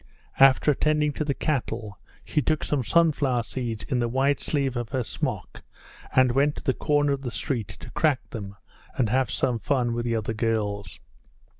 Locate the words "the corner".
6.63-7.11